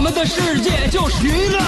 [0.00, 1.60] 我们的世界就是娱乐，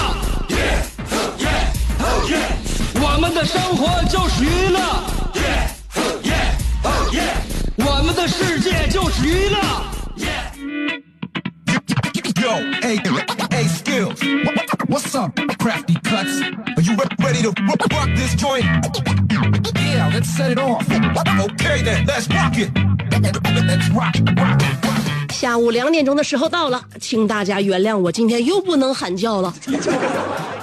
[2.99, 4.79] 我们的生活就是娱乐，
[7.85, 9.59] 我们的世界就是娱乐。
[12.41, 12.97] Yo, hey,
[13.51, 14.19] hey, skills.
[14.43, 16.41] What- what- What's up, crafty cuts?
[16.75, 18.65] Are you re- ready to ro- rock this joint?
[19.75, 20.83] Yeah, let's set it off.
[20.89, 22.71] Okay then, let's rock it.
[23.67, 25.22] Let's rock, rock, rock.
[25.43, 29.53] 下午两点钟的时候到了，请大家原谅我今天又不能喊叫了，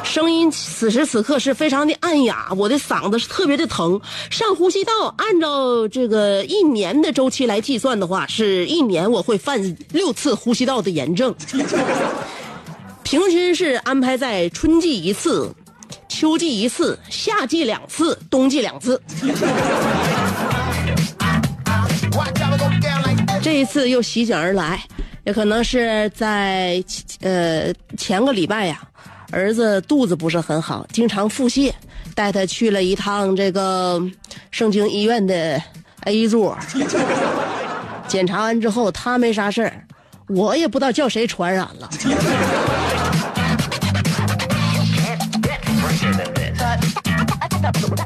[0.02, 4.00] 声音此时此刻是非常的暗哑，我的嗓子是特别的疼。
[4.30, 11.34] 上呼吸道，按照这个一年的周期来计算的话，是一年我会犯六次呼吸道的炎症，
[13.02, 15.54] 平均是安排在春季一次。
[16.08, 19.00] 秋季一次，夏季两次，冬季两次。
[23.60, 24.82] 这次又席卷而来，
[25.22, 26.82] 也可能是在
[27.20, 28.80] 呃前个礼拜呀，
[29.30, 31.70] 儿子肚子不是很好，经常腹泻，
[32.14, 34.02] 带他去了一趟这个
[34.50, 35.62] 盛京医院的
[36.04, 36.56] A 座，
[38.08, 39.84] 检查完之后他没啥事儿，
[40.28, 41.90] 我也不知道叫谁传染了。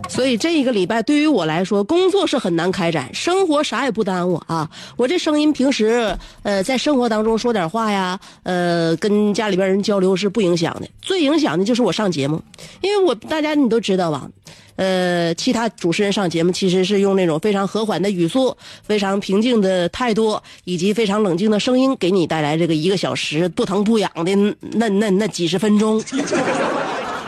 [0.09, 4.69] 所以这一个礼拜对于我来说，工作是很难开展，生活啥也不耽误啊。
[4.97, 12.41] 我这声音平时呃在生活当中说点话呀，呃跟家里边人交流是不影响的，最影响的就是我上节目，
[12.81, 14.29] 因为我大家你都知道吧。
[14.77, 24.35] 呃，其他主持人上节目其实是用那种非常和缓的语速、非常平静的态度，以及非常冷静的声音，给你带来这个一个小时不疼不痒的
[24.73, 26.03] 那那那几十分钟。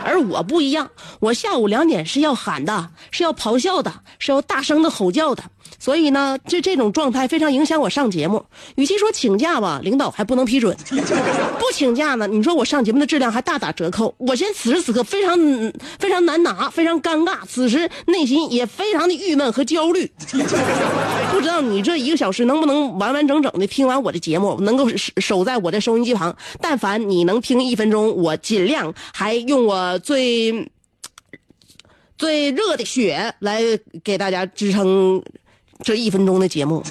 [0.07, 5.43] 而我不一样，我下午两点是要喊的，是要咆哮的，是要大声的吼叫的。
[5.79, 8.43] 所以呢，这这种状态非常影响我上节目。
[8.75, 10.75] 与其说请假吧，领导还不能批准；
[11.59, 14.13] 不请假呢，你说我上节目的质量还大打折扣。
[14.17, 15.37] 我现在此时此刻非常
[15.99, 20.11] 非常难拿，非常尴尬，此时内心也非常的郁闷和焦虑。
[21.31, 26.35] 不知道你这一个小时能不能完完整整的听完我的节目，能够守守在我的收音机旁。
[26.59, 30.71] 但凡你能听一分钟，我尽量还用我最
[32.17, 33.61] 最热的血来
[34.03, 35.21] 给大家支撑
[35.83, 36.83] 这一分钟的节目，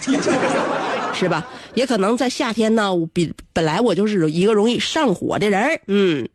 [1.15, 1.47] 是吧？
[1.75, 6.29] 也可能在夏天呢，我比本来我就是一个容易上火的人儿嗯。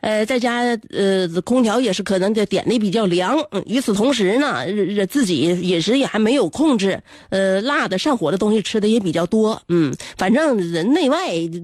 [0.00, 0.60] 呃，在家
[0.90, 3.36] 呃，空调也是可能的点的比较凉。
[3.50, 4.58] 嗯与此同时呢，
[4.96, 9.60] 呃自己饮食也还没有控制，呃，辣的上火的东西吃的也比较多。
[9.68, 11.18] 嗯，反正人内外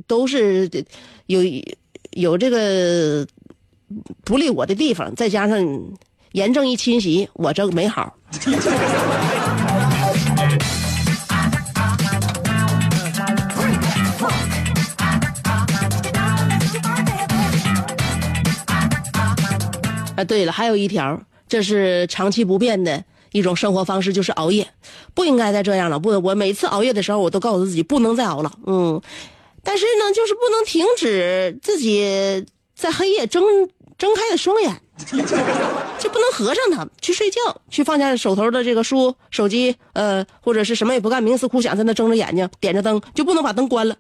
[0.09, 0.69] 都是
[1.27, 1.43] 有
[2.11, 3.25] 有这个
[4.25, 5.57] 不利我的地方，再加上
[6.35, 8.13] 炎症一侵袭，我这没好。
[20.17, 24.67] 啊，对了，还有一条，这是长期不变的一种生活方式，就是熬夜，
[25.15, 26.01] 不应该再这样了。
[26.01, 28.51] 不，我每次熬夜的时候，我都告诉自己不能再熬了。
[28.67, 29.01] 嗯，
[29.63, 33.41] 但是呢，就是不能停止自己在黑夜睁
[33.97, 34.81] 睁开了双眼，
[35.99, 37.39] 就不能合上它，去睡觉，
[37.71, 43.97] 去放下手头的这个书、手机，呃，或者是什么也不干，冥思苦想，在那睁着眼睛，点着灯，就不能把灯关了。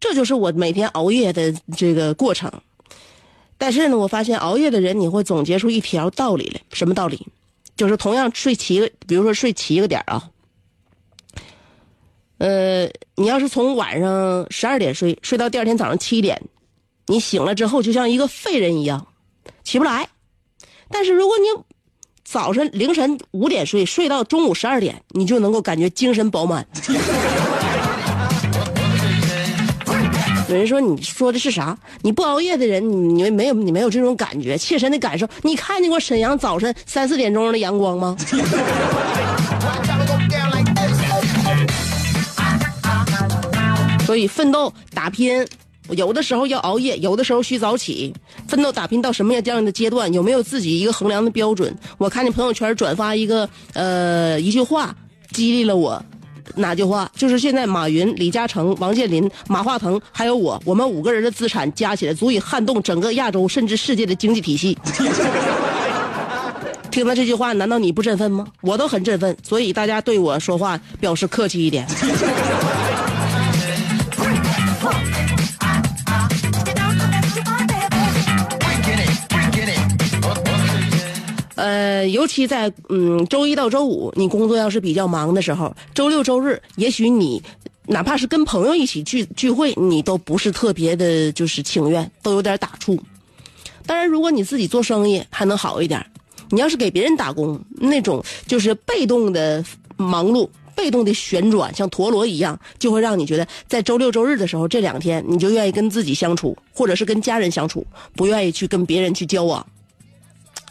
[0.00, 2.52] 这就是我每天熬夜的这个过程。
[3.56, 6.60] 但是呢，我发现熬夜的人，你会总结出一条道理来。
[6.72, 7.26] 什么道理？
[7.76, 10.30] 就是同样睡七个，比如说睡七个点啊，
[12.38, 16.40] 呃，你要是从晚上十二点睡，睡到第二天早上七点，
[17.06, 19.06] 你醒了之后就像一个废人一样，
[19.68, 20.08] 起不来。
[20.90, 21.44] 但是如果你
[22.24, 26.66] 早晨凌晨五点睡，睡到中午十二点，你就能够感觉精神饱满。
[30.48, 31.76] 有人说你说的是啥？
[32.00, 35.28] 你不熬夜的人，你没有你没有这种感觉，切身的感受。
[35.42, 38.16] 你看见过沈阳早晨三四点钟的阳光吗？
[44.06, 45.46] 所以奋斗打拼，
[45.90, 48.12] 有的时候要熬夜，有的时候需早起。
[48.46, 51.74] 奋斗打拼到什么样这样的阶段，有没有自己一个衡量的标准？
[51.96, 54.94] 我看见朋友圈转发一个呃一句话，
[55.32, 56.02] 激励了我。
[56.54, 57.10] 哪句话？
[57.14, 64.76] 就是现在马云、李嘉诚、王健林、马化腾还有我，我们五个人的资产加起来足以撼动整个亚洲甚至世界的经济体系。
[66.90, 68.46] 听了这句话，难道你不振奋吗？
[68.62, 71.86] 我都很振奋，所以大家对我说话表示客气一点。
[81.98, 87.42] 呃，尤其在嗯周一到周五，你工作要是比较忙的时候，周六周日，也许你
[87.86, 92.96] 哪怕是跟朋友一起聚聚会，你都不是特别的，就是情愿，都有点打怵。
[93.84, 96.04] 当然，如果你自己做生意，还能好一点。
[96.50, 99.64] 你要是给别人打工，那种就是被动的
[99.96, 107.84] 忙碌、被动的旋转，像陀螺一样，就会让你觉得在周六周日的时候，这两天你就愿意跟自己相处，或者是跟家人相处，
[108.14, 109.66] 不愿意去跟别人去交往。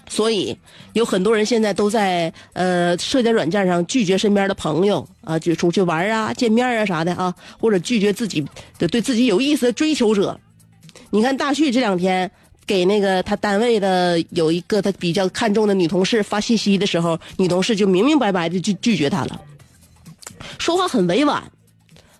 [0.10, 0.58] 所以
[0.94, 8.46] 有很多人现在都在呃社交软件上拒绝身边的朋友啊，就出去玩啊、见面啊啥的啊，或者拒绝自己
[8.80, 10.40] 的对自己有意思的追求者。
[11.10, 12.30] 你看大旭这两天
[12.66, 19.42] 给那个他单位的有一个他比较看重的女同事发信息的时候，女同事就明明白白的就拒绝他了，
[20.58, 21.44] 说话很委婉。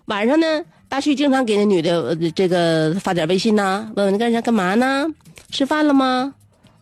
[0.06, 5.06] 晚上呢，大旭经常给那女的这个发点微信呐、问问你干啥干嘛呢？
[5.50, 6.34] 吃饭了吗？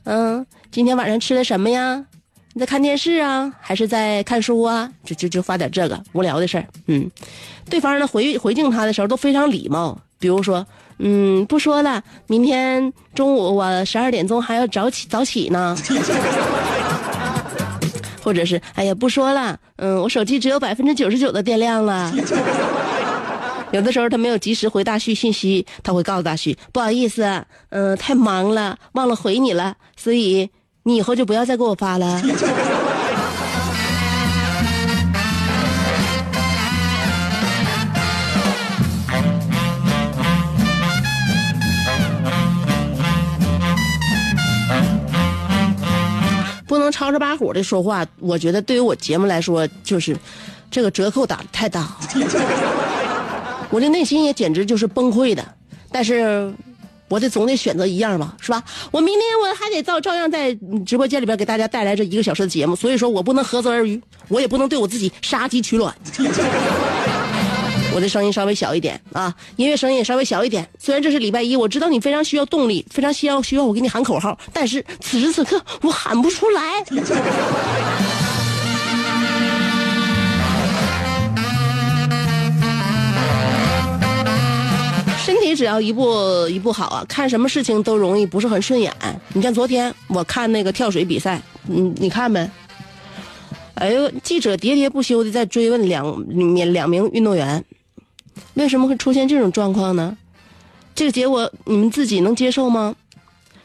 [0.04, 2.04] 嗯，今天晚上吃的什么呀？
[2.52, 4.90] 你在看电视啊，还是在看书啊？
[5.04, 6.66] 就就就发点这个无聊的事儿。
[6.86, 7.10] 嗯，
[7.68, 10.66] 对方呢回回敬他的时候都非常礼貌，比如说，
[10.98, 15.76] 嗯，不说了，明天中午我十二点钟还要早起早起呢。
[18.22, 22.12] 或者是，哎呀，不说了，嗯，我手机只有百分之九十九的电量了。
[23.76, 30.48] 有的时候他没有及时回大旭信息，他会告诉大旭不好意思，嗯、太忙了，忘了回你了，所以
[30.84, 32.22] 你以后就不要再给我发了。
[46.66, 50.16] 不能吵吵把火的说话，我觉得对于我节目来说，就是
[50.70, 51.94] 这个折扣打的太大。
[53.70, 55.44] 我的内心也简直就是崩溃的，
[55.90, 56.52] 但是
[57.08, 58.62] 我得总得选择一样吧，是吧？
[58.90, 65.94] 我明天我还得照照样在直播间里边给大家带来这一个小时的节目，所以说我不能何泽而渔，我也不能对我自己杀鸡取卵。
[67.94, 70.68] 我的声音稍微小一点啊，音乐声音也稍微小一点。
[70.78, 76.84] 虽然这是礼拜一，我知道你非常需要动力，非常需要需要我给你喊口号，但是此时此刻我喊不出来。
[85.26, 88.94] 身体只要一不一不好啊，看什么事情都容易不是很顺眼。
[89.32, 92.48] 你像昨天我看那个跳水比赛，嗯，你看没？
[93.74, 97.64] 哎呦，记者喋喋不休的在追问两名两名运动员，
[98.54, 100.16] 为什么会出现这种状况呢？
[100.94, 102.94] 这个结果你们自己能接受吗？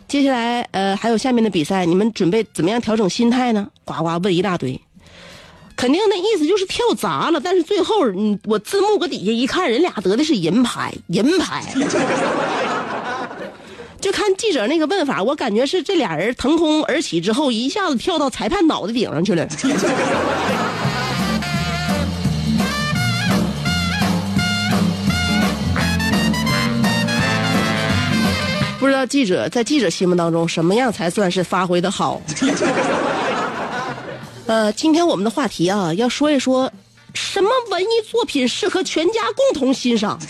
[0.08, 3.68] 接下来呃还有下面的比赛，你们准备怎么样调整心态呢？
[3.86, 4.82] 呱呱问一大堆。
[5.82, 11.64] 肯定那意思就是跳砸了，但是最后，嗯，我字幕搁底下一看，人俩得的是银牌，银牌。
[14.00, 19.44] 就看记者那个问法，我感觉是这俩人腾空而起之后，一下子跳到裁判脑袋顶上去了。
[28.80, 32.22] 不知道记者在记者心目当中，什么样才算是发挥的好？
[34.52, 36.70] 呃，今天我们的话题啊，要说一说
[37.14, 40.20] 什么文艺作品适合全家共同欣赏。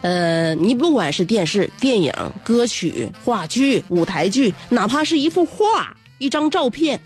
[0.00, 2.10] 呃，你不管是电视、电影、
[2.42, 6.98] 歌曲、话剧、舞台剧，哪怕是一幅画、一张照片，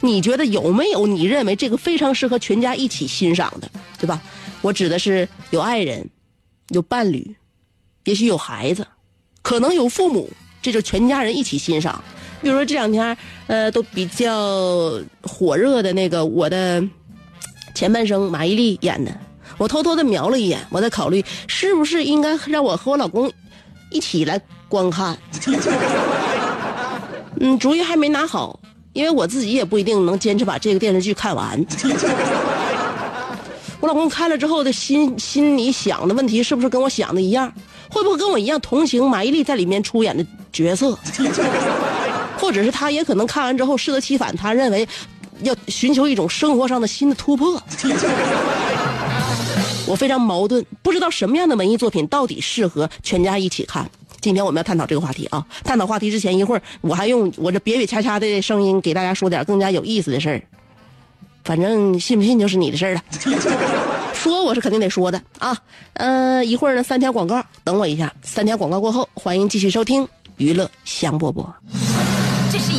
[0.00, 4.20] 你觉得有没有你认为这个非常适合全家一起欣赏的，对吧？
[4.60, 6.10] 我指的是有爱人、
[6.70, 7.36] 有伴侣，
[8.02, 8.84] 也许有孩子，
[9.42, 10.28] 可能有父母，
[10.60, 12.02] 这就全家人一起欣赏。
[12.42, 13.16] 比如说这两天，
[13.46, 16.82] 呃，都比较火热的那个我的
[17.74, 19.10] 前半生，马伊琍演的，
[19.58, 23.30] 我偷偷的瞄了一眼，我在考虑是不是应该让我和我老公
[23.90, 25.16] 一起来观看。
[27.40, 28.58] 嗯，主意还没拿好，
[28.92, 31.64] 因为我自己也不一定能坚持把这个电视剧看完。
[33.80, 37.52] 我老公看了之后的心心里想的问题，是不是跟我想的一样？
[37.88, 40.98] 会不会跟我一样同情马伊琍在里面出演的角色？
[42.46, 44.86] 或者是他也可能看完之后适得其反，他认为
[45.42, 47.60] 要寻求一种生活上的新的突破。
[49.84, 53.90] 我非常矛盾，不知道什么样的文艺作品到底适合全家一起看。
[54.20, 55.44] 今天我们要探讨这个话题啊！
[55.64, 60.40] 探讨话题之前，一会儿我还用我这瘪瘪掐掐的声音给大家说点更加有意思的事儿。
[61.42, 63.02] 反正信不信就是你的事儿了。
[64.14, 65.58] 说我是肯定得说的啊，
[65.94, 71.44] 呃，一会儿呢三条广告，等我一下，三条广告过后，欢迎继续收听娱乐香饽饽。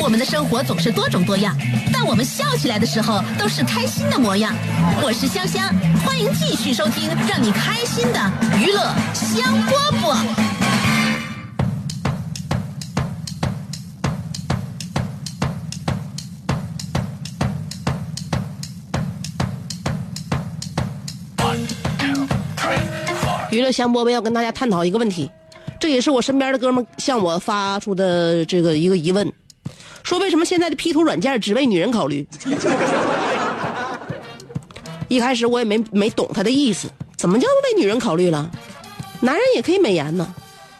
[0.00, 1.54] 我们的生活总是多种多样，
[1.92, 4.54] 但我们笑起来的时候都是开心的模样。
[5.02, 5.68] 我是香香，
[6.04, 8.18] 欢迎继续收听让你开心的
[8.58, 8.80] 娱乐
[9.12, 10.16] 香饽饽。
[23.50, 25.30] 娱乐香饽饽要跟大家探讨一个问题，
[25.80, 29.30] 这也是我身边的哥们向我发出的这个一个疑问，
[30.02, 32.26] 说为什么现在的 P 图软件只为女人考虑？
[35.08, 38.50] 一开始我也没没懂他的意思，怎么叫为女人考虑了？
[39.20, 40.34] 男人也可以美颜呢。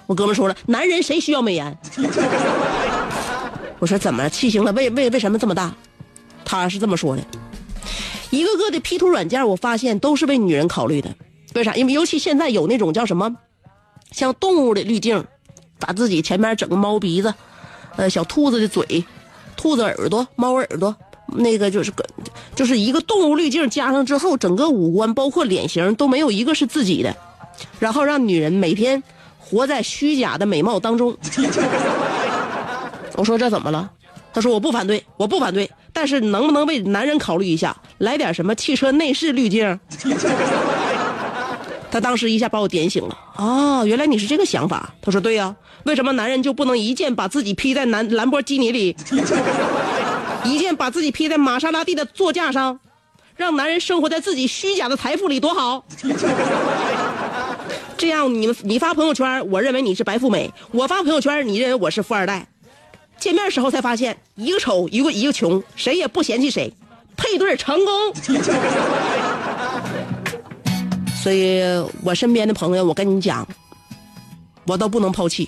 [0.06, 1.78] 我哥们说了，男人谁需要美颜？
[3.78, 4.30] 我说怎么了？
[4.30, 4.72] 气型了？
[4.72, 5.75] 为为为什么这么大？
[6.44, 7.22] 他是这么说的，
[8.30, 11.14] 一个个的 P 图软件，我发现都是为女人考虑的。
[11.54, 11.75] 为啥？
[11.75, 13.37] 因为尤其现在有那种叫什么，
[14.12, 15.25] 像动物的滤镜，
[15.78, 17.34] 把自己前面整个猫鼻子，
[17.99, 19.05] 呃，小兔子的嘴，
[19.57, 20.95] 兔子耳朵，猫耳朵，
[21.26, 22.07] 那个就是个，
[22.55, 27.17] 就是一个动物滤镜加上之后，整个五官包括脸型都没有一个是自己的，
[27.81, 29.02] 然后让女人每天
[29.37, 31.17] 活在虚假的美貌当中。
[33.19, 33.90] 我说这怎么了？
[34.33, 39.81] 他说我不反对，我不反对，但是能不能为男人考虑一下，来点什么汽车内饰滤镜？
[41.90, 43.85] 他当时一下把我点醒了哦！
[43.87, 44.92] 原来你是这个想法。
[45.00, 45.54] 他说：“对呀、
[45.85, 48.95] 为什么男人就不能一剑把自己劈在兰兰博基尼里，
[50.45, 52.78] 一剑把自己劈在玛莎拉蒂的座驾上，
[53.37, 55.85] 让男人生活在自己虚假的财富里，多好？
[57.97, 62.47] 这样你们你发朋友圈，我认为你是白富美；我发朋友圈，你认为我是富二代。
[63.18, 66.73] 见面时候才发现，一个丑，一个一个穷，谁也不嫌弃谁，
[67.16, 67.95] 配对成功。”
[71.28, 71.61] 所以
[72.02, 73.47] 我身边的朋友，我跟你讲，
[74.64, 75.47] 我都不能抛弃。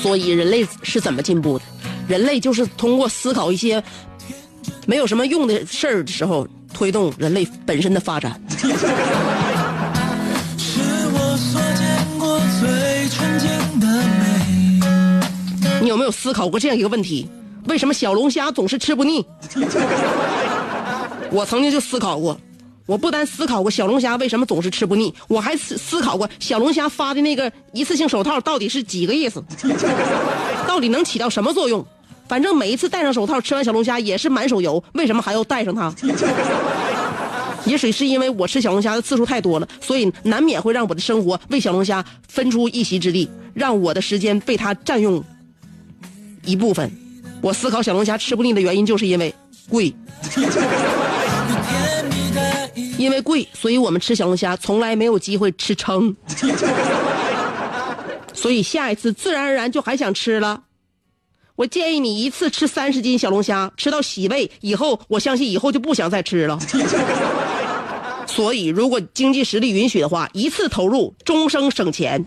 [0.00, 1.64] 所以人类是怎么进步的？
[2.08, 3.84] 人类就是通过思考一些
[4.86, 8.40] 没有什么用的事儿的时候，推动人类本身的发展。
[15.96, 17.26] 有没有思考过这样一个问题？
[17.68, 19.24] 为什么小龙虾总是吃不腻？
[21.32, 22.38] 我曾经就思考过，
[22.84, 29.42] 我不单思考过小龙虾为什么总是吃不腻，我还思思考过小龙虾发的那个一次性手套到底是几个意思，
[30.68, 31.82] 到底能起到什么作用？
[32.28, 35.90] 反正每一次戴上手套吃完小龙虾也是满手油，为什么还要戴上它？
[37.64, 45.24] 也许是因为我吃小龙虾的次数太多了，所以难免会让我的生活为小龙虾分出一席之地，让我的时间被它占用
[46.46, 46.90] 一部分。
[47.42, 49.34] 我思考小龙虾吃不腻的原因，就是因为
[49.68, 49.94] 贵。
[52.98, 56.16] 因为贵，所以我们吃小龙虾从来没有机会吃撑，
[58.32, 60.62] 所以下一次自然而然就还想吃了。
[61.56, 66.58] 我建议你一次吃三十斤小龙虾，吃到洗胃以后，我相信以后就不想再吃了。
[68.26, 72.24] 所以，如果经济实力允许的话，一次投入，终生省钱。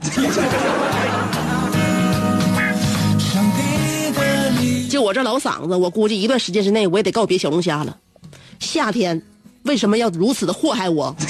[5.00, 7.98] 我这老嗓子，我估计一段时间之内我也得告别小龙虾了。
[8.60, 9.22] 夏天
[9.64, 11.16] 为什么要如此的祸害我？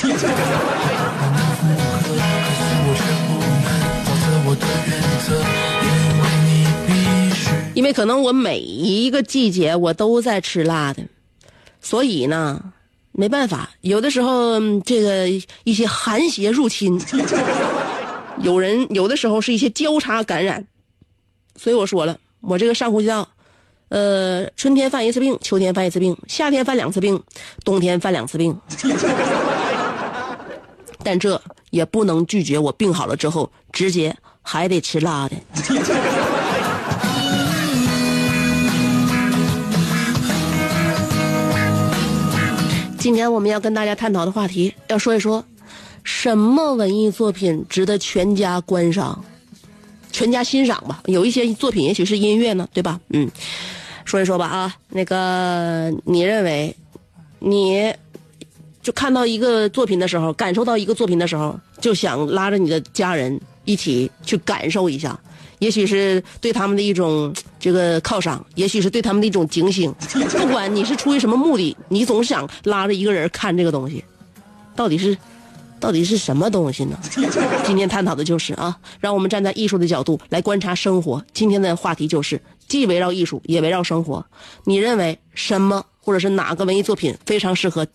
[7.75, 7.89] 因为。
[7.91, 11.03] 可能我每一个季节我都在吃辣的，
[11.81, 12.71] 所以呢，
[13.11, 15.27] 没办法，有的时候这个
[15.63, 17.01] 一些寒邪入侵，
[18.41, 20.67] 有人有的时候是一些交叉感染，
[21.55, 23.27] 所以我说了，我这个上呼吸道，
[23.89, 27.21] 呃，春天犯一次病，秋天犯一次病，夏天犯两次病，
[27.65, 28.55] 冬天犯两次病，
[31.03, 31.41] 但这
[31.71, 35.35] 也不能拒绝我病好了之后直接还得吃辣的。
[42.99, 45.43] 今天我们要跟大家探讨的话题，要说一说
[46.03, 49.23] 什么文艺作品值得全家观赏、
[50.11, 51.01] 全家欣赏吧？
[51.05, 52.99] 有一些作品也许是音乐呢，对吧？
[53.09, 53.27] 嗯，
[54.09, 56.75] 说一说吧啊，那个你认为，
[57.37, 57.93] 你
[58.81, 65.17] 就看到一个作品的时候，感受到一个作品的时候，就想拉着你的家人一起去感受一下。
[65.59, 69.93] 也许是对他们的一种这个犒赏，也许是对他们的一种警醒。
[70.41, 74.03] 不管你是出于什么目的，你总想拉着一个人看这个东西，
[74.75, 75.15] 到底是，
[75.79, 76.97] 到底是什么东西呢？
[77.63, 81.23] 今天探讨的就是啊，让我们站在艺术的角度来观察生活。
[81.31, 84.25] 今天的话题就是既围绕艺术，也围绕生活。
[84.63, 87.85] 你认为什么或者是哪个文艺作品非常适合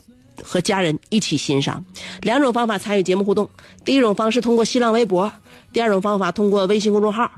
[0.42, 1.82] 和家人一起欣赏？
[2.20, 3.48] 两种方法参与节目互动：
[3.86, 5.32] 第一种方式通过新浪微博，
[5.72, 7.30] 第二种方法通过微信公众号。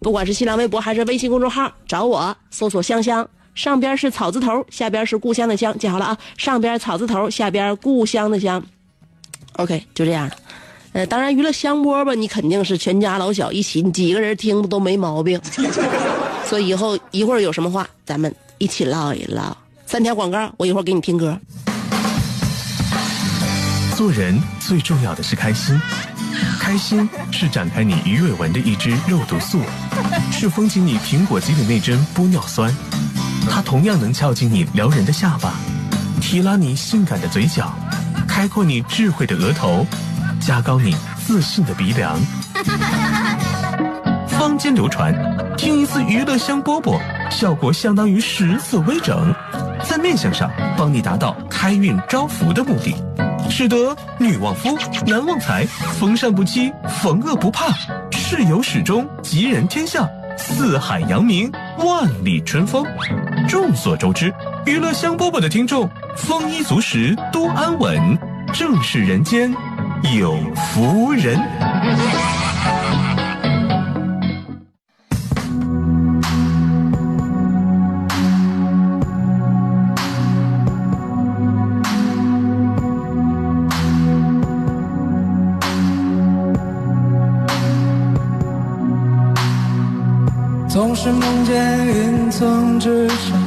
[0.00, 6.18] 不管是新浪微博还是微信公众号，找我搜索“香香”，上边是草字头，下边是故乡的乡，记好了啊！
[6.36, 8.62] 上边草字头，下边故乡的乡。
[9.54, 10.30] OK，就这样。
[10.94, 15.40] 呃，当然娱乐香饽吧，你肯定是全家老小一起，你几个人听都没毛病。
[16.48, 19.56] 所以以后一会儿有什么话，咱们一起唠一唠。
[19.86, 21.36] 三条广告，我一会儿给你听歌。
[23.96, 25.76] 做人最重要的是开心，
[26.60, 29.58] 开心是展开你鱼尾纹的一支肉毒素，
[30.30, 32.72] 是封紧你苹果肌的那针玻尿酸，
[33.50, 35.54] 它同样能翘起你撩人的下巴，
[36.20, 37.74] 提拉你性感的嘴角，
[38.28, 39.84] 开阔你智慧的额头，
[40.44, 42.20] 加高你自信的鼻梁。
[44.28, 45.14] 坊间流传，
[45.56, 49.34] 听一次娱乐香饽饽，效果相当于十次微整，
[49.88, 52.94] 在面相上帮你达到开运招福的目的。
[53.48, 55.64] 使得女旺夫，男旺财，
[55.98, 56.70] 逢善不欺，
[57.00, 57.72] 逢恶不怕，
[58.10, 62.84] 事有始终，吉人天下，四海扬名，万里春风。
[63.48, 64.30] 众所周知，
[64.66, 68.18] 娱乐香饽饽的听众丰衣足食，多安稳，
[68.52, 69.50] 正是人间
[70.12, 71.40] 有福人。
[90.68, 93.40] 总是梦见云层之上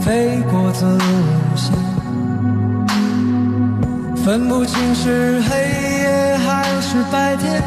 [0.00, 1.74] 飞过自我线，
[4.24, 5.87] 分不清是黑
[6.90, 7.62] 是白天，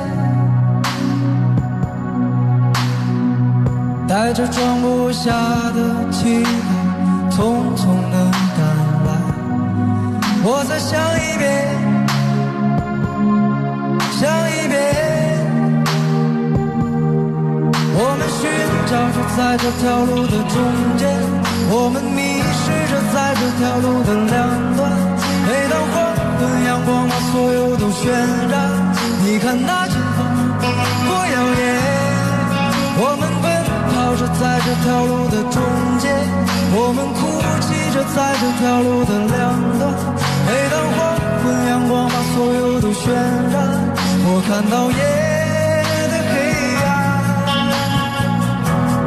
[4.08, 5.30] 带着装不下
[5.76, 6.50] 的期待，
[7.30, 7.38] 匆
[7.78, 8.18] 匆的
[8.58, 8.60] 赶
[9.06, 9.10] 来，
[10.44, 11.70] 我再想一遍，
[14.18, 14.82] 想一遍。
[17.94, 18.50] 我们寻
[18.90, 20.58] 找着在这条路的中
[20.98, 21.06] 间，
[21.70, 24.82] 我们迷失着在这条路的两端。
[25.46, 25.94] 每当黄
[26.40, 28.10] 昏，阳光把所有都渲
[28.50, 28.90] 染。
[29.32, 30.20] 你看那前方
[30.60, 31.64] 多耀眼。
[33.00, 33.48] 我们奔
[33.88, 35.56] 跑着在这条路的中
[36.00, 36.12] 间，
[36.76, 39.40] 我们哭泣着在这条路的两
[39.80, 39.88] 端。
[40.46, 41.00] 每当黄
[41.40, 43.08] 昏，阳光把所有都渲
[43.54, 43.56] 染，
[44.28, 45.00] 我看到夜
[46.12, 46.34] 的黑
[46.84, 46.92] 暗。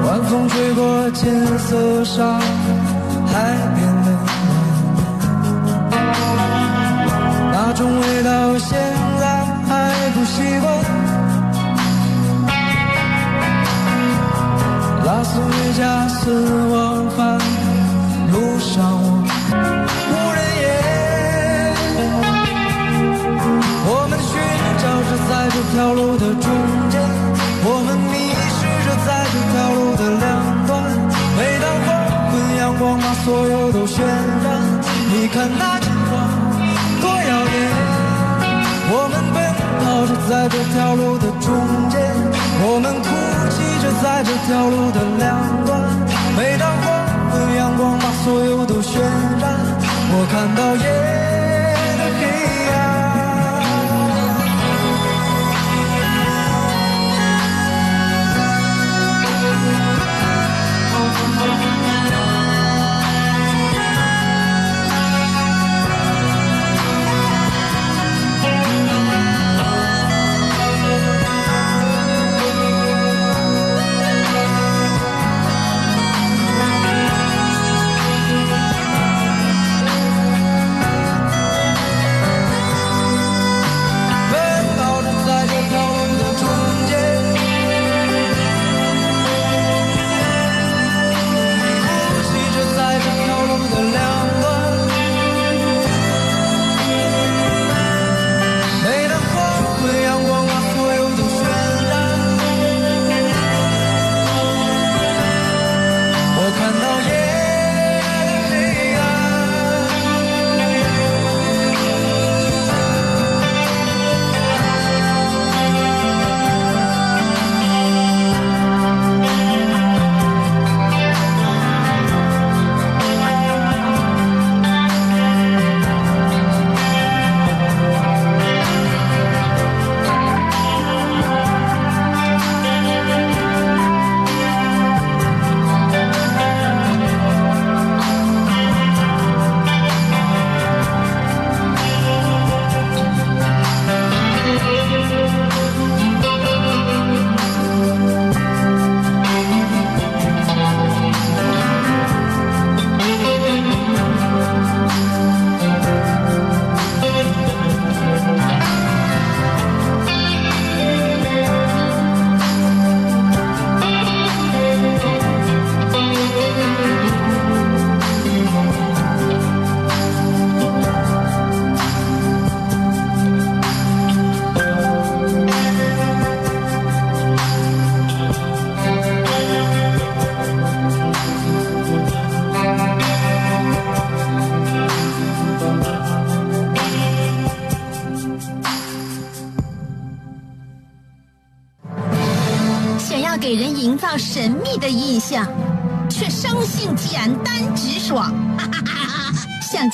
[0.06, 1.20] 晚风吹过金
[1.58, 2.40] 色沙
[3.28, 3.32] 海
[3.76, 4.08] 边的，
[7.52, 8.56] 那种味道
[10.24, 10.66] 不习惯
[15.04, 17.38] 拉斯维加斯往返
[18.32, 19.06] 路上，我
[20.08, 20.64] 无人烟。
[23.84, 24.32] 我们寻
[24.80, 26.48] 找着在这条路的中
[26.88, 26.96] 间，
[27.66, 30.24] 我们迷失着在这条路的两
[30.66, 30.72] 端。
[31.36, 31.86] 每当黄
[32.32, 34.00] 昏，阳光把所有都渲
[34.42, 34.46] 染，
[35.12, 35.73] 你看那。
[40.28, 41.52] 在这条路的中
[41.90, 42.00] 间，
[42.64, 43.08] 我们哭
[43.52, 45.70] 泣着在这条路的两端。
[46.36, 46.84] 每当黄
[47.30, 48.98] 昏，阳光把所有都渲
[49.40, 49.44] 染，
[50.10, 50.84] 我看到夜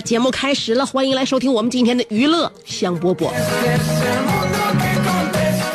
[0.00, 3.30] 节目开始了，欢迎来收听我们今天的娱乐香饽饽。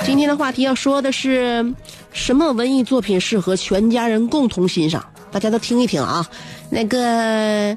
[0.06, 1.74] 今天的话题要说的是
[2.12, 5.04] 什么文艺作品适合全家人共同欣赏？
[5.32, 6.26] 大家都听一听啊。
[6.70, 7.76] 那个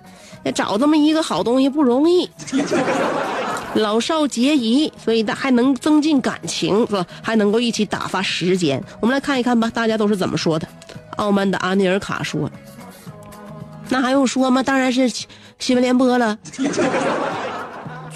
[0.55, 2.29] 找这么一个好东西不容易，
[3.75, 7.07] 老少皆宜，所以还能增进感情，是吧？
[7.23, 8.83] 还能够一起打发时间。
[9.01, 10.69] 我们来看一看吧，大家都是怎么说的。
[11.17, 12.51] 傲慢的阿尼尔卡说
[13.89, 14.63] ：“那还用说吗？
[14.63, 15.11] 当然是
[15.59, 16.39] 新闻联播了。”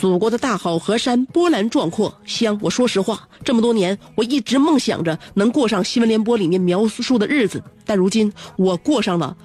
[0.00, 2.58] 祖国的大好河山波澜壮阔，香。
[2.62, 9.36] 我说实话，这么多年，我一直梦想着能过上新闻联播里面描述的日子，但如今我过上了。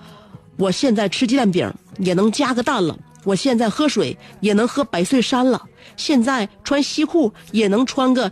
[0.57, 5.61] 我现在吃鸡蛋饼也能加个蛋了，我现在喝水也能喝百岁山了，
[5.97, 8.31] 现在穿西裤也能穿个，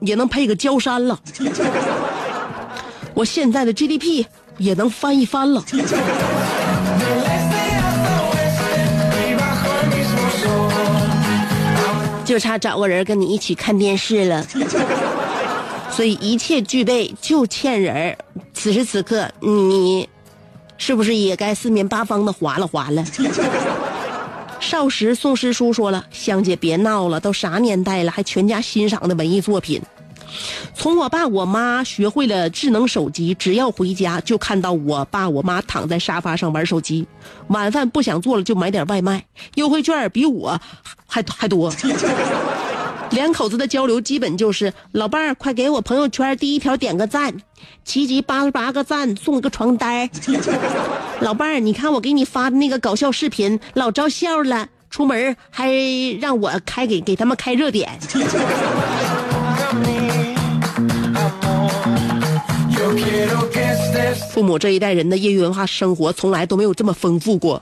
[0.00, 1.18] 也能配个胶衫了。
[3.14, 4.26] 我现在的 GDP
[4.58, 5.64] 也能翻一番了。
[12.36, 14.46] 就差找个人跟你一起看电视了。
[15.90, 18.18] 所以一切具备就欠人儿。
[18.52, 20.06] 此时此刻，你
[20.76, 23.02] 是不是也该四面八方的划拉划拉？
[24.60, 29.80] 少时宋师叔说了：“香姐别闹了，都啥年代了，还全家欣赏的文艺作品。”
[30.74, 37.06] 从我爸我妈学会了智能手机，只要回家就看到我爸我妈躺在沙发上玩手机，
[37.48, 40.60] 晚饭不想做了就买点外卖，优惠券比我
[41.06, 41.72] 还还多。
[43.10, 47.32] 两口子的交流基本就是：老伴儿，快给我朋友圈第一条点个赞，
[47.84, 50.10] 齐集八十八个赞送个床单。
[51.20, 55.72] 老伴儿，你看我给你发的那个搞笑视频，老招笑了，出门还
[56.20, 57.96] 让我开给给他们开热点。
[64.36, 67.58] 父母这一代人的业余文化生活从来都没有这么丰富过，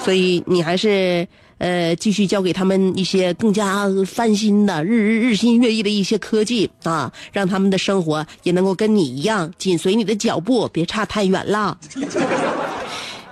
[0.00, 1.24] 所以你还是
[1.58, 11.78] 呃继续教给他们一些更加翻新的、日日日新月异的一些科技啊，让他们的生活也能够跟你一样紧随你的脚步，别差太远了。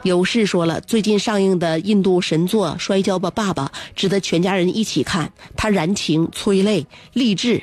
[0.04, 3.66] 有事说了，最近上映的印度神作《摔跤吧，爸爸》
[3.96, 7.60] 值得全家人一起看，它燃情、催泪、励志，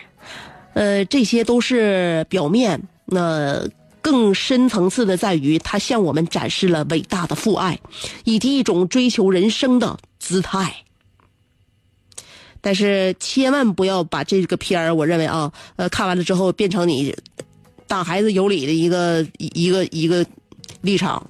[0.73, 3.65] 呃，这些都是表面，那、
[4.01, 7.79] 更深层次的在于，他向我们展示了伟大的父爱，
[8.23, 10.83] 以及一种追求人生的姿态。
[12.61, 17.15] 但是千万不要把这个片儿，我认为啊，呃，看完了之后变成你
[17.87, 20.25] 打孩子有理的一个一个一个
[20.81, 21.25] 立场。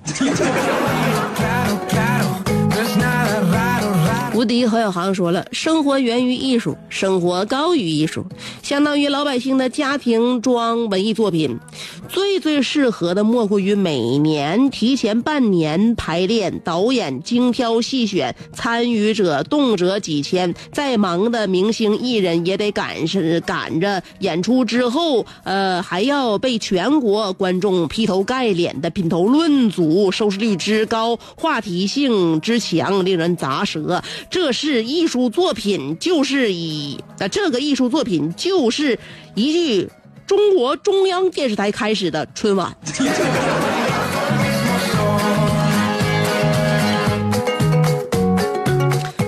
[4.40, 4.46] Raro, raro.
[4.46, 8.26] 无敌何小航说了：“生活源于艺术，生活高于艺术，
[8.64, 11.60] 相当于老百姓的家庭装文艺作品。
[12.08, 20.56] 最最适合的莫过于每年提前半年排练，导演精挑细选，参与者动辄几千。
[20.72, 34.02] 再忙的明星艺人也得赶是赶着演出之后，呃，还要被全国观众劈头盖脸的品头论足，收视率之高，话题性之强，令人咂舌。
[34.30, 39.00] 这是艺术作品，就是以啊，这个艺术作品就是
[39.34, 39.90] 一句
[40.28, 42.72] 中国中央电视台开始的春晚。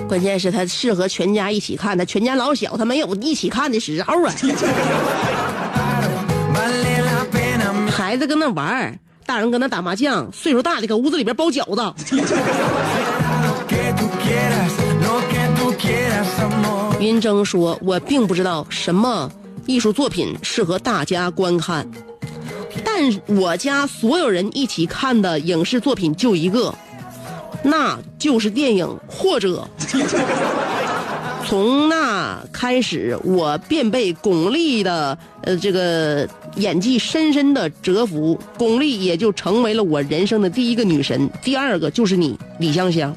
[0.08, 4.32] 关键是它适合全家一起看，它全家老小，他没有一起看的时候啊。
[7.90, 11.92] 孩子搁那玩儿，大人搁那打麻将，岁数大的搁屋子里边包饺子。
[17.00, 19.30] 云峥说：“我并不知道什么
[19.66, 21.86] 艺术作品适合大家观看，
[22.84, 26.72] 但我家所有人一起看的影视作品就一个，
[27.64, 29.68] 那就是电影，或者
[31.44, 43.14] 从那开始，我便被巩俐的呃这个演技深深的折服，巩俐也就成为了我人生的第一个女神，第二个就是你，李香香。”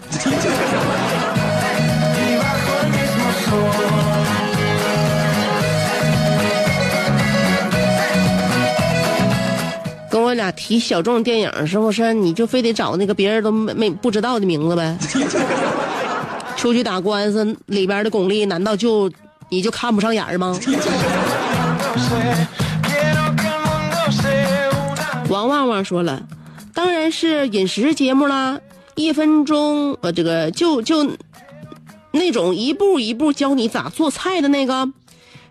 [10.35, 12.13] 跟我俩提小众电影，是不是？
[12.13, 14.97] 你就非得找那个别人都没没不知道的名字呗？
[16.57, 19.09] 出去打官司里边的巩俐，难道就
[19.47, 20.59] 你就看不上眼吗.
[25.29, 26.21] 王旺旺说了，
[26.73, 28.59] 当然是饮食节目啦，
[28.95, 31.09] 一分钟呃，这个就就
[32.11, 34.89] 那种一步一步教你咋做菜的那个。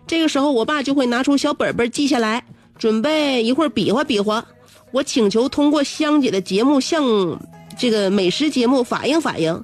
[0.05, 2.43] 这个时候，我爸就会拿出小本本记下来，
[2.77, 4.45] 准备一会儿比划比划。
[4.95, 7.03] 我请求通过香姐的节目向
[7.77, 9.61] 这个美食节目反映反映，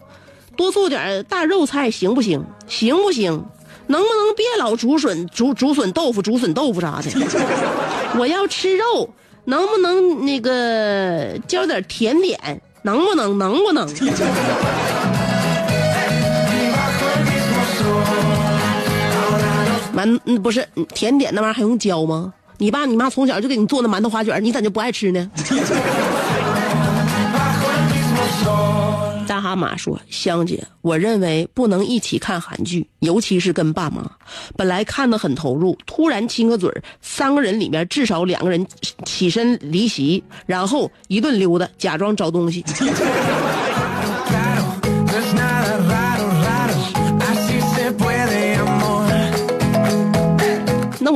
[0.58, 2.44] 多做点大肉菜行不行？
[2.68, 3.46] 行不行？
[3.88, 7.10] 能不能别老竹笋、竹竹笋豆腐、竹笋豆腐啥的？
[8.20, 9.10] 我要吃肉，
[9.46, 12.62] 能不能那个教点甜点？
[12.82, 13.38] 能不能？
[13.38, 13.88] 能不能？
[19.94, 22.34] 完嗯不是甜点那玩意儿还用教吗？
[22.62, 25.32] 你爸你妈从小就给你做那馒头花卷，你咋就不爱吃呢？
[29.28, 34.08] 大蛤蟆说：“香姐，我认为不能一起看韩剧，尤其是跟爸妈。
[34.56, 38.64] 本来看得很投入，突然亲个嘴儿，三个人里面至少两个人
[39.06, 42.64] 起身离席，然后一顿溜达，假装找东西。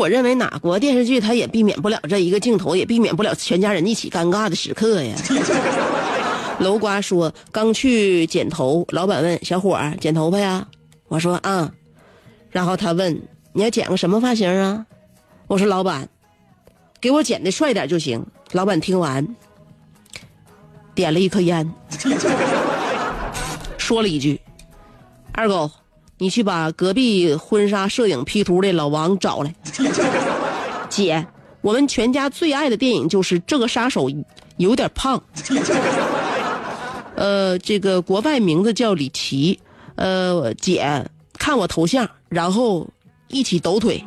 [0.06, 5.16] 我认为哪国电视剧它也避免不了这一个镜头，也避免不了全家人一起尴尬的时刻呀。
[6.62, 10.68] 楼瓜说刚去剪头，老板问小伙儿剪头发呀，
[11.08, 11.72] 我说啊，
[12.52, 13.20] 然后他问
[13.52, 14.86] 你要剪个什么发型啊？
[15.48, 16.08] 我说老板，
[17.02, 18.24] 给我剪的帅点就行。
[18.52, 19.28] 老板听完，
[20.94, 21.74] 点了一颗烟，
[23.80, 24.40] 说了一句
[25.34, 25.72] ：“二狗，
[26.18, 29.54] 你去把隔壁婚纱摄影 P 图的老王找来。
[30.90, 31.26] ”姐，
[31.62, 34.10] 我们全家最爱的电影就是这个杀手
[34.58, 35.22] 有点胖。
[37.16, 39.60] 呃，这个国外名字叫李琦。
[39.96, 41.06] 呃，姐，
[41.38, 42.88] 看我头像，然后
[43.30, 44.04] 一起抖腿。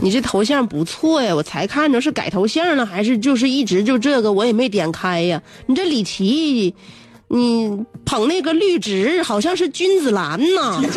[0.00, 5.42] 你这头像不错呀，我才看着是改头像了，还是就是一直就这个，我也没点开呀。
[5.66, 6.74] 你这李琦，
[7.26, 10.82] 你捧那个绿植，好像是君子兰呐。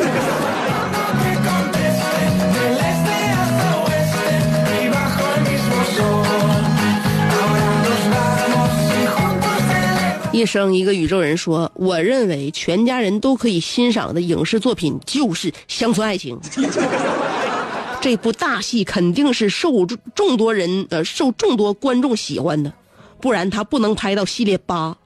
[10.33, 16.39] 一生一个宇宙人说：“我认为全家人都可以欣赏的影视作品就是《乡村爱情》。
[18.01, 19.85] 这部大戏肯定是受
[20.15, 22.73] 众多人呃受众多观众喜欢的，
[23.21, 24.97] 不然它不能拍到系列八。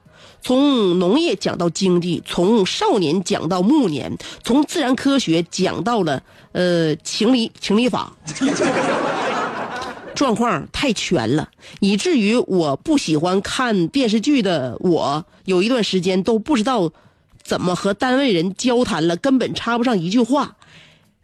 [0.42, 8.14] 从农业讲到经济，从少年讲到暮年，从自然科学讲到了呃情理情理法。
[10.16, 11.50] ”状况太全了，
[11.82, 16.90] 以至于我不喜欢看电视剧的我，有一段时间都不知道
[17.44, 20.56] 怎么和单位人交谈了，根本插不上一句话。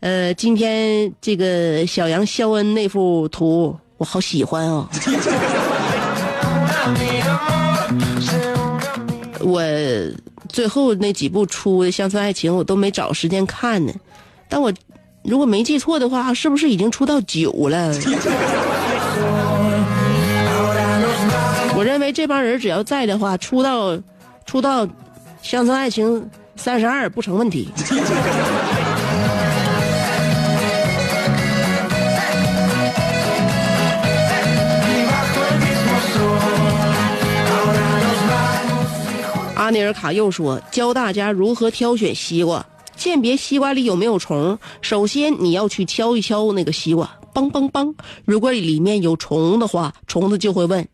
[0.02, 4.90] 呃，今天这个小杨肖恩那幅图，我好喜欢啊、
[9.42, 9.62] 我
[10.50, 13.94] 最后那几部出的《乡村爱情》，我都没找时间看呢。
[14.50, 14.74] 但我
[15.24, 17.94] 如果没记错的话，是不是已经出到九了？
[21.78, 23.96] 我认为这帮人只要在的话，出到
[24.48, 24.84] 出到
[25.44, 26.20] 《乡村爱情》
[26.56, 27.70] 三十二不成问题。
[39.72, 50.88] 内尔卡又说教大家如何挑选西瓜鉴别西瓜里有没有虫首先你要去敲一敲那个西瓜梆梆梆如果里面有虫的话虫子就会问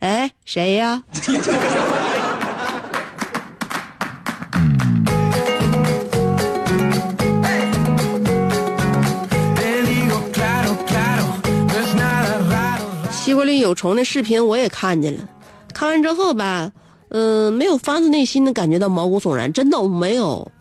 [0.00, 1.02] 哎谁呀？
[13.10, 15.28] 西瓜里有虫的视频我也看见了
[15.74, 16.70] 看完之后吧
[17.18, 20.52] 嗯、没有发自内心的感觉到毛骨悚然，真的我没有。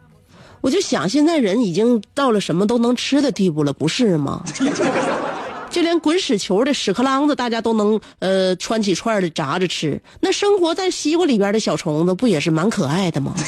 [0.62, 4.41] 我就想，现在人已经到了什么都能吃的地步了，不是吗？
[5.70, 10.02] 就连滚屎球的屎壳郎子，大家都能呃穿起串的炸着吃。
[10.22, 13.34] 那生活在西瓜里边的小虫子，不也是蛮可爱的吗？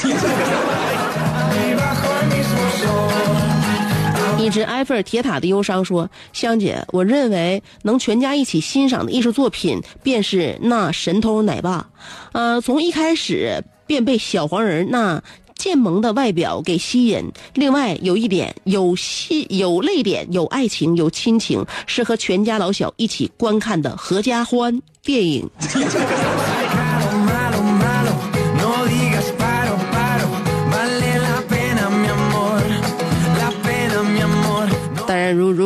[4.48, 11.86] 一只埃菲尔铁塔的忧伤说：“香姐，我认为能全家一起欣赏的艺术作品，便是那神偷奶爸。
[12.32, 15.22] 呃，从一开始便被小黄人那
[15.54, 17.30] 贱萌的外表给吸引。
[17.52, 25.46] 另外有一点，有戏、有泪点、有爱情、有亲情，适合全家老小一起观看的合家欢电影。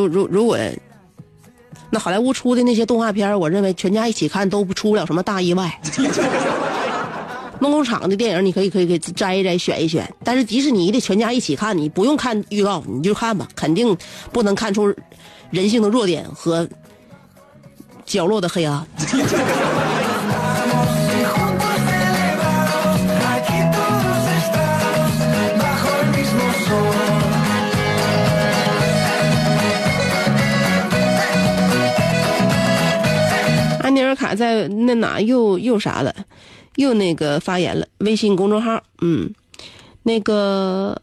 [0.07, 0.57] 如如果
[1.89, 5.79] 那好莱坞出的那些动画片，我认为全家一起看都不出不了什么大意外。
[7.59, 13.95] 梦工厂的电影你可以可以可以摘一摘选一选，但是迪士尼的全家一起看，你不用看预告，你就看吧，肯定
[14.33, 14.93] 不能看出
[15.49, 16.67] 人性的弱点和
[18.05, 18.85] 角落的黑暗。
[34.03, 36.13] 安尼尔卡在那哪又又啥了，
[36.75, 37.87] 又那个发言了。
[37.99, 39.33] 微信公众号，嗯，
[40.03, 41.01] 那个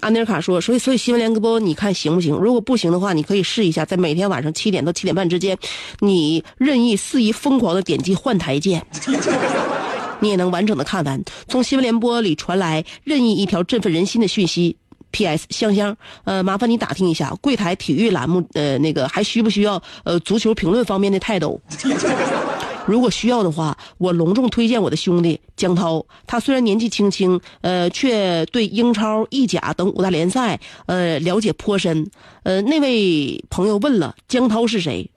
[0.00, 2.36] 安尼尔卡说，所以所以新闻联播你看行不行？
[2.36, 5.58] 如果不行的话，你可以试一下，在每天晚上七点到七点半之间，
[5.98, 8.86] 你任意肆意疯狂的点击换台键。
[10.20, 11.20] 你也能完整的看完。
[11.48, 14.76] 从新闻联播里传来任意一条振奋人心的讯息。
[15.12, 15.46] P.S.
[15.50, 21.60] 香香，呃，麻烦你打听一下柜台体育栏目，呃，那个还需不需要呃足球评论方面的泰斗？
[22.84, 26.04] 如果需要的话，我隆重推荐我的兄弟江涛。
[26.26, 32.10] 他虽然年纪轻轻，呃，却对英超、意甲等五大联赛，呃，了解颇深。
[32.42, 35.08] 呃，那位朋友问了，江涛是谁？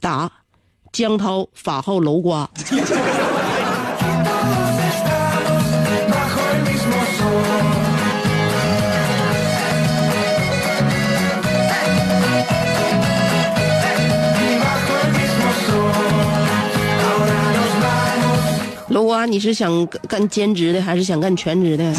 [0.00, 0.32] 答：
[0.92, 2.48] 江涛，法号楼瓜。
[18.90, 21.94] 楼瓜，你是想干兼职的，还是想干全职的？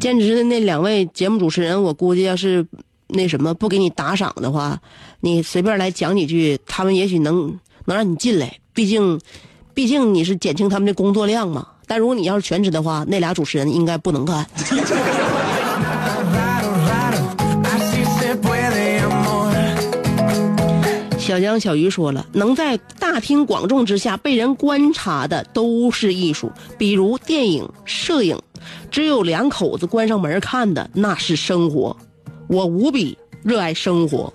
[0.00, 2.66] 兼职的那两位节目主持人，我估计要是
[3.08, 4.78] 那什么不给你打赏的话，
[5.20, 8.58] 你随便来讲几句，他们也许能能让你进来。
[8.72, 9.20] 毕竟，
[9.72, 11.66] 毕竟你是减轻他们的工作量嘛。
[11.86, 14.46] 但如果你要是全职的话，那俩主持人应该不能干。
[21.24, 28.38] 小江小鱼说了，能在大庭广众之下被人观察的都是艺术，比如电影、摄影，
[28.90, 31.96] 只有两口子关上门看的那是生活。
[32.46, 34.30] 我无比热爱生活。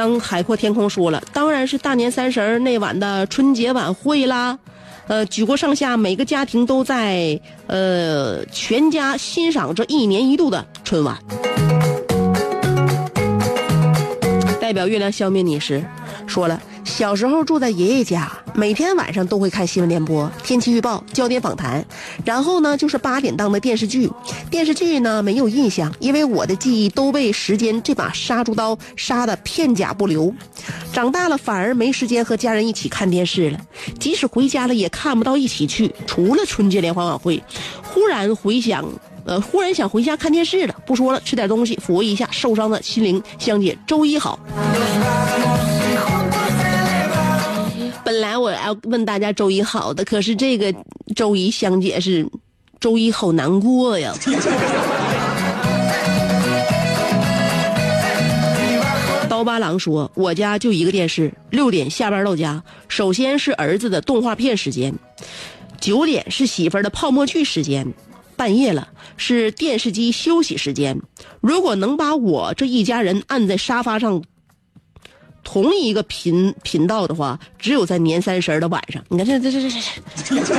[0.00, 4.58] 将海阔天空说了，当然是大年三十那晚的春节晚会啦。
[5.08, 11.18] 呃，举国上下每个家庭都在呃全家欣赏这一年一度的春晚。
[14.58, 15.84] 代表月亮消灭你时，
[16.26, 16.58] 说了，
[16.90, 21.82] 小时候住在爷爷家，每天晚上都会看新闻联播、天气预报、焦点访谈，
[22.24, 24.10] 然后呢就是八点档的电视剧。
[24.50, 30.34] 电视剧呢没有印象，因为我的记忆都被时间这把杀猪刀杀得片甲不留。
[30.92, 33.58] 长大了反而没时间和家人一起看电视了，
[33.98, 35.94] 即使回家了也看不到一起去。
[36.06, 37.42] 除了春节联欢晚会，
[37.82, 38.84] 忽然回想。
[39.24, 43.22] 呃，忽然想回家看电视了，不说了，吃点东西抚慰一下受伤的心灵。
[43.38, 44.38] 香姐，周一好。
[48.10, 50.74] 本来我要问大家周一好的，可是这个
[51.14, 52.28] 周一香姐是
[52.80, 54.12] 周一好难过呀。
[59.30, 64.92] 刀疤狼说：“我家就一个电视，六点下班到家，首先是儿子的动画片时间，
[65.80, 67.94] 九点是媳妇儿的泡沫剧时间，
[68.34, 71.00] 半夜了是电视机休息时间。
[71.40, 74.24] 如果能把我这一家人按在沙发上
[75.42, 79.02] 同一个频频道的话，只有在年三十儿的晚上。
[79.08, 80.54] 你看这这这这这，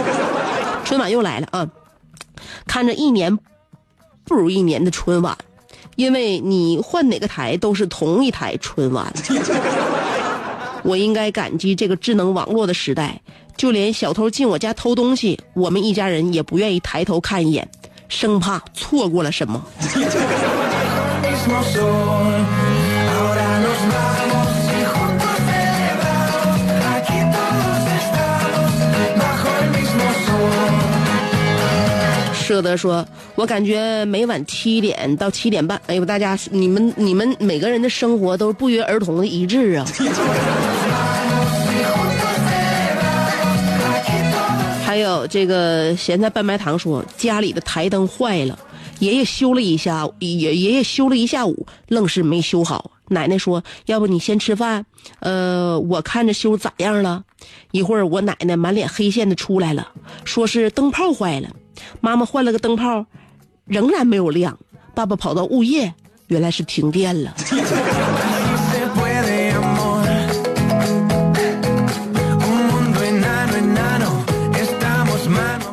[0.83, 1.67] 春晚又来了啊！
[2.67, 3.37] 看着一年
[4.25, 5.37] 不如一年的春晚，
[5.95, 9.13] 因为你换哪个台都是同一台春晚。
[10.83, 13.21] 我应该感激这个智能网络的时代，
[13.55, 17.69] 就连小偷进我家偷东西，我们一家人也不愿意抬头看一眼，
[18.09, 19.63] 生怕错过了什么。
[32.51, 39.85] 舍得说，我感觉每晚七点到七点半，哎呦，大家你们你们每个人的生活都不约而同的一致啊。
[44.85, 48.59] 还有这个咸菜拌白糖说，家里的台灯坏了，
[49.01, 52.91] 爷爷修了一下，爷爷爷修了一下午，愣是没修好。
[53.07, 54.85] 奶奶说，要不你先吃饭，
[55.21, 57.23] 呃，我看着修咋样了。
[57.71, 59.91] 一会儿我奶奶满脸黑线的出来了，
[60.23, 61.49] 说是灯泡坏了。
[61.99, 63.07] 妈妈换了个灯泡，
[63.65, 64.59] 仍然没有亮。
[64.93, 65.95] 爸爸跑到物业，
[66.27, 67.33] 原来是停电了。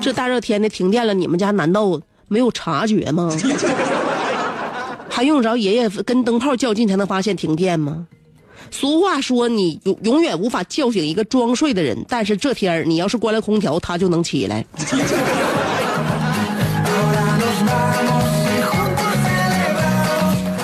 [0.00, 3.30] 这大热天的停电了，你们家难道没有察觉吗？
[5.10, 8.06] 还用得着爷爷跟灯泡较劲才能发现停电吗？
[8.70, 14.64] 俗话说，你永永远无法叫醒一个装睡的人，但是这天儿你要是关了空调，他就能起来。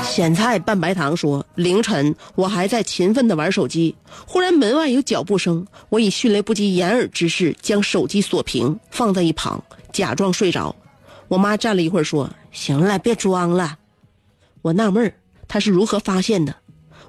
[0.04, 3.96] 咸菜拌白糖说：“凌晨我还在勤奋的玩手机，
[4.26, 9.60] 忽然门外有脚步声，我以迅雷不及掩耳之势将手机锁屏，放在一旁，
[9.92, 10.76] 假装睡着。
[11.28, 13.78] 我妈站了一会儿说行了别装了。
[14.62, 15.14] 我纳闷儿
[15.48, 16.54] 她是如何发现的？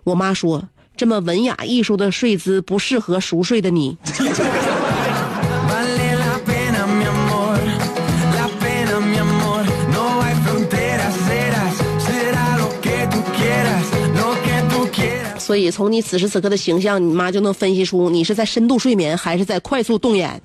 [0.04, 3.98] 我妈说这么文雅艺术的睡姿不适合熟睡的你。
[15.38, 20.42] 所以从你此时此刻的形象你妈就能分析出你是在深度睡眠还是在快速动眼。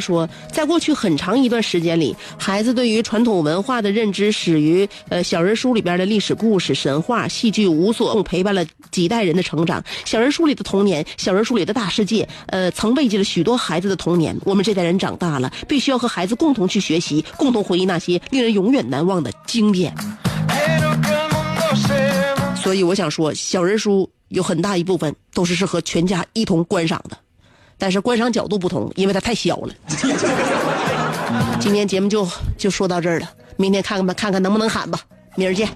[0.00, 9.82] 说，在过去很长一段时间里，孩子对于传统文化的认知始于呃小人书里边的历史故事、神话、戏剧，无所陪伴了几代人的成长。
[10.04, 14.36] 小人书里的童年，小人书里的大世界，呃，曾慰藉了许多孩子的童年。
[14.44, 19.94] 我们这代人长大了，必须要和孩子共同去学习，共同回忆那些令人永远难忘的经典。
[22.56, 27.16] 所以我想说，小人书有很大一部分都是适合全家一同观赏的，
[27.78, 29.74] 但是观赏角度不同，因为它太小了。
[31.60, 35.00] 今天节目就就说到这儿了，明天看看吧，看看能不能喊吧，
[35.34, 35.68] 明儿见。